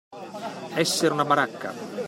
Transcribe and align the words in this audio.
Essere 0.73 1.13
una 1.13 1.23
baracca. 1.25 1.75